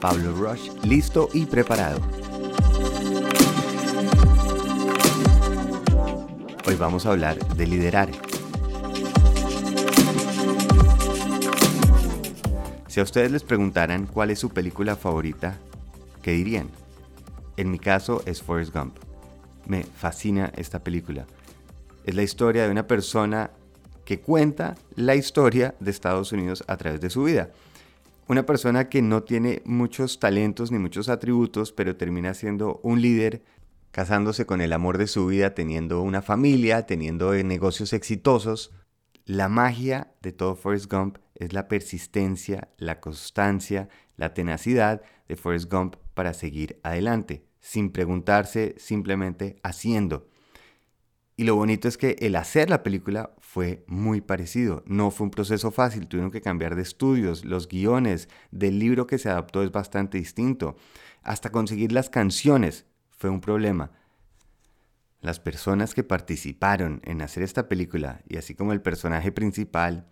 [0.00, 2.00] Pablo Rush, listo y preparado.
[6.66, 8.10] Hoy vamos a hablar de liderar.
[12.88, 15.58] Si a ustedes les preguntaran cuál es su película favorita,
[16.22, 16.68] ¿qué dirían?
[17.56, 18.96] En mi caso es Forrest Gump.
[19.66, 21.26] Me fascina esta película.
[22.04, 23.50] Es la historia de una persona
[24.04, 27.50] que cuenta la historia de Estados Unidos a través de su vida.
[28.28, 33.44] Una persona que no tiene muchos talentos ni muchos atributos, pero termina siendo un líder,
[33.92, 38.72] casándose con el amor de su vida, teniendo una familia, teniendo negocios exitosos.
[39.26, 45.72] La magia de todo Forrest Gump es la persistencia, la constancia, la tenacidad de Forrest
[45.72, 50.28] Gump para seguir adelante, sin preguntarse, simplemente haciendo.
[51.38, 54.82] Y lo bonito es que el hacer la película fue muy parecido.
[54.86, 59.18] No fue un proceso fácil, tuvieron que cambiar de estudios, los guiones del libro que
[59.18, 60.76] se adaptó es bastante distinto.
[61.22, 63.90] Hasta conseguir las canciones fue un problema.
[65.20, 70.06] Las personas que participaron en hacer esta película, y así como el personaje principal,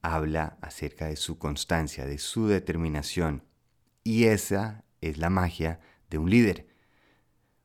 [0.00, 3.42] habla acerca de su constancia, de su determinación.
[4.04, 6.73] Y esa es la magia de un líder.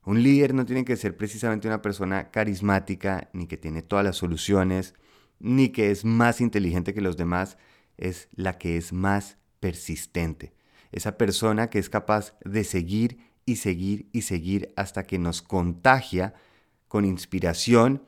[0.10, 4.16] Un líder no tiene que ser precisamente una persona carismática, ni que tiene todas las
[4.16, 4.96] soluciones,
[5.38, 7.60] ni que es más inteligente que los demás,
[7.96, 10.52] es la que es más persistente.
[10.92, 16.34] Esa persona que es capaz de seguir y seguir y seguir hasta que nos contagia
[16.88, 18.02] con inspiración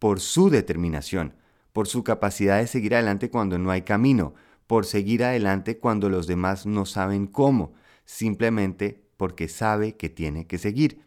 [0.00, 1.32] por su determinación
[1.72, 4.34] por su capacidad de seguir adelante cuando no hay camino,
[4.66, 7.72] por seguir adelante cuando los demás no saben cómo,
[8.04, 11.05] simplemente porque sabe que tiene que seguir.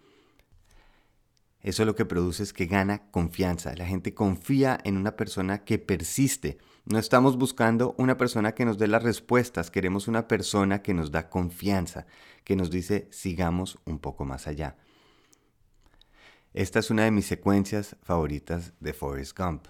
[1.61, 3.75] Eso lo que produce es que gana confianza.
[3.75, 6.57] La gente confía en una persona que persiste.
[6.85, 11.11] No estamos buscando una persona que nos dé las respuestas, queremos una persona que nos
[11.11, 12.05] da confianza,
[12.45, 14.77] que nos dice sigamos un poco más allá.
[16.53, 19.67] Esta es una de mis secuencias favoritas de Forrest Gump.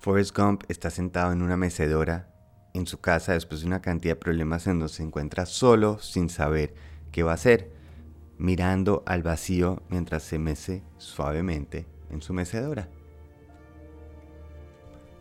[0.00, 2.34] Forrest Gump está sentado en una mecedora
[2.74, 6.28] en su casa después de una cantidad de problemas en donde se encuentra solo sin
[6.28, 6.74] saber
[7.12, 7.73] qué va a hacer,
[8.38, 12.88] mirando al vacío mientras se mece suavemente en su mecedora.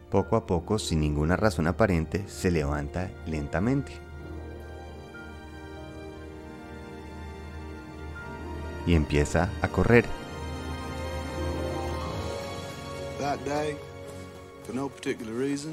[0.09, 3.91] Poco a poco, sin ninguna razón aparente, se levanta lentamente.
[8.85, 10.05] Y empieza a correr.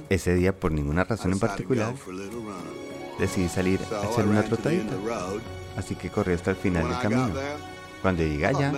[0.09, 1.95] Ese día, por ninguna razón en particular,
[3.19, 4.94] decidí salir a hacer una trotadita.
[5.76, 7.31] Así que corrí hasta el final del camino.
[8.03, 8.72] Cuando llegué allá,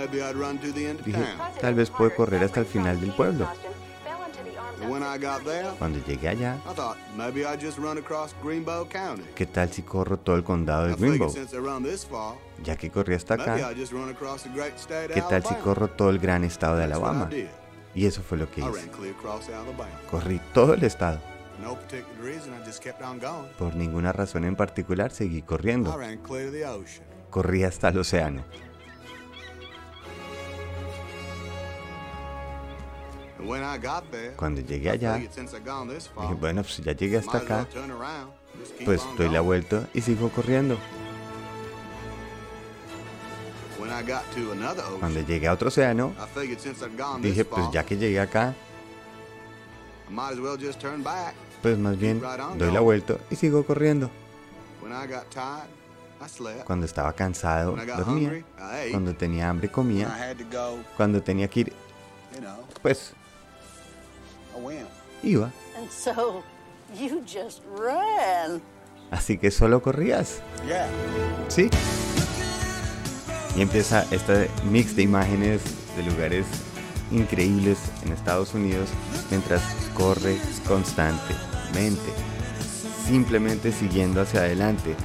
[1.05, 1.25] dije,
[1.61, 3.49] tal vez puedo correr hasta el final del pueblo.
[5.79, 6.59] Cuando llegué allá,
[9.37, 11.33] ¿qué tal si corro todo el condado de Greenbow?
[12.65, 13.71] Ya que corrí hasta acá,
[15.15, 17.31] ¿qué tal si corro todo el gran estado de Alabama?
[17.95, 18.91] Y eso fue lo que hice.
[20.11, 21.21] Corrí todo el estado.
[23.59, 25.91] Por ninguna razón en particular seguí corriendo.
[27.31, 28.45] Corrí hasta el océano.
[34.37, 37.67] Cuando llegué allá, dije, bueno, pues ya llegué hasta acá,
[38.85, 40.79] pues doy la vuelta y sigo corriendo.
[45.01, 46.13] Cuando llegué a otro océano,
[47.21, 48.55] dije, pues ya que llegué acá,
[51.63, 52.21] pues más bien
[52.57, 54.11] doy la vuelta y sigo corriendo.
[56.65, 58.45] Cuando estaba cansado, dormía.
[58.91, 60.35] Cuando tenía hambre, comía.
[60.97, 61.73] Cuando tenía que ir,
[62.83, 63.15] pues
[65.23, 65.51] iba.
[69.11, 70.41] Así que solo corrías.
[71.49, 71.71] Sí.
[73.57, 75.63] Y empieza este mix de imágenes
[75.97, 76.47] de lugares
[77.13, 78.89] increíbles en Estados Unidos
[79.31, 79.63] mientras
[79.95, 82.13] corre constantemente,
[83.07, 84.97] simplemente siguiendo hacia adelante,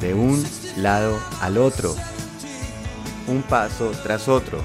[0.00, 0.44] de un
[0.76, 1.94] lado al otro,
[3.26, 4.58] un paso tras otro.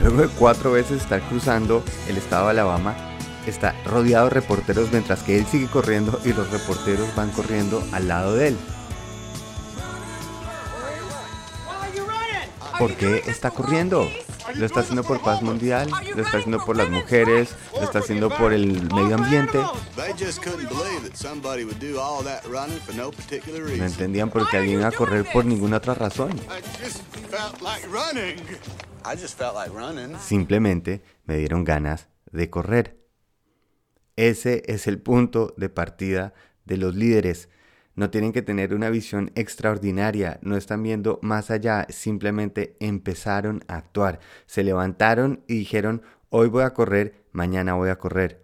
[0.00, 2.96] Luego de cuatro veces estar cruzando el estado de Alabama,
[3.46, 8.08] está rodeado de reporteros mientras que él sigue corriendo y los reporteros van corriendo al
[8.08, 8.56] lado de él.
[12.80, 14.08] ¿Por qué está corriendo?
[14.54, 18.30] Lo está haciendo por paz mundial, lo está haciendo por las mujeres, lo está haciendo
[18.30, 19.58] por el medio ambiente.
[23.76, 26.30] No entendían por qué alguien iba a correr por ninguna otra razón.
[30.26, 32.98] Simplemente me dieron ganas de correr.
[34.16, 36.32] Ese es el punto de partida
[36.64, 37.50] de los líderes.
[38.00, 43.76] No tienen que tener una visión extraordinaria, no están viendo más allá, simplemente empezaron a
[43.76, 44.20] actuar.
[44.46, 46.00] Se levantaron y dijeron,
[46.30, 48.40] hoy voy a correr, mañana voy a correr.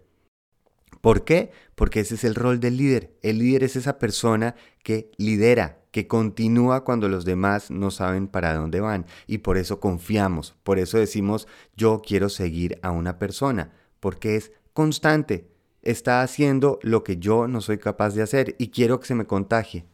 [1.01, 1.49] ¿Por qué?
[1.73, 3.17] Porque ese es el rol del líder.
[3.23, 8.53] El líder es esa persona que lidera, que continúa cuando los demás no saben para
[8.53, 9.07] dónde van.
[9.25, 14.51] Y por eso confiamos, por eso decimos yo quiero seguir a una persona, porque es
[14.73, 15.49] constante,
[15.87, 19.25] está haciendo lo que yo no soy capaz de hacer y quiero que se me
[19.25, 19.85] contagie.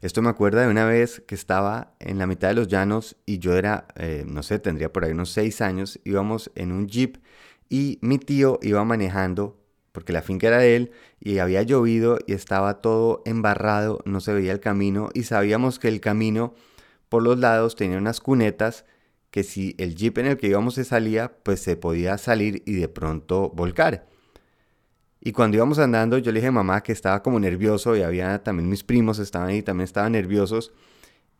[0.00, 3.38] Esto me acuerda de una vez que estaba en la mitad de los llanos y
[3.38, 7.18] yo era, eh, no sé, tendría por ahí unos seis años, íbamos en un jeep
[7.68, 9.60] y mi tío iba manejando
[9.92, 14.32] porque la finca era de él y había llovido y estaba todo embarrado, no se
[14.32, 16.54] veía el camino y sabíamos que el camino
[17.08, 18.84] por los lados tenía unas cunetas
[19.30, 22.74] que si el jeep en el que íbamos se salía, pues se podía salir y
[22.74, 24.09] de pronto volcar.
[25.20, 28.42] Y cuando íbamos andando, yo le dije a mamá que estaba como nervioso y había
[28.42, 30.72] también mis primos estaban ahí, también estaban nerviosos.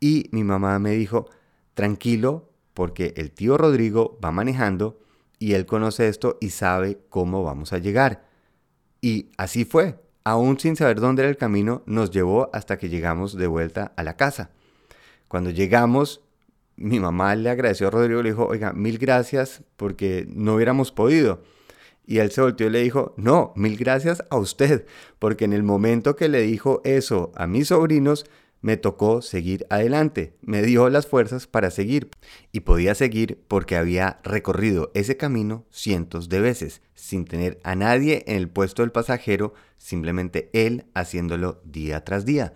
[0.01, 1.29] Y mi mamá me dijo,
[1.75, 4.99] tranquilo, porque el tío Rodrigo va manejando
[5.39, 8.27] y él conoce esto y sabe cómo vamos a llegar.
[9.01, 9.99] Y así fue.
[10.23, 14.03] Aún sin saber dónde era el camino, nos llevó hasta que llegamos de vuelta a
[14.03, 14.51] la casa.
[15.29, 16.21] Cuando llegamos,
[16.77, 21.43] mi mamá le agradeció a Rodrigo le dijo, oiga, mil gracias porque no hubiéramos podido.
[22.11, 24.85] Y él se volteó y le dijo, no, mil gracias a usted,
[25.21, 28.27] porque en el momento que le dijo eso a mis sobrinos,
[28.63, 32.11] me tocó seguir adelante, me dio las fuerzas para seguir
[32.51, 38.25] y podía seguir porque había recorrido ese camino cientos de veces sin tener a nadie
[38.27, 42.55] en el puesto del pasajero, simplemente él haciéndolo día tras día.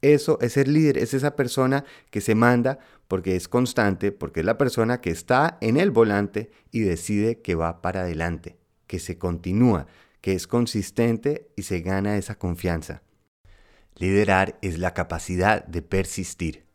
[0.00, 2.78] Eso es ser líder, es esa persona que se manda
[3.08, 7.56] porque es constante, porque es la persona que está en el volante y decide que
[7.56, 8.61] va para adelante,
[8.92, 9.86] que se continúa,
[10.20, 13.00] que es consistente y se gana esa confianza.
[13.96, 16.66] Liderar es la capacidad de persistir.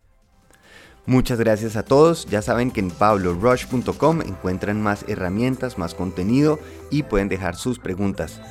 [1.06, 2.26] Muchas gracias a todos.
[2.26, 6.60] Ya saben que en pablorush.com encuentran más herramientas, más contenido
[6.90, 8.42] y pueden dejar sus preguntas.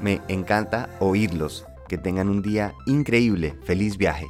[0.00, 1.66] Me encanta oírlos.
[1.88, 3.58] Que tengan un día increíble.
[3.66, 4.24] Feliz viaje.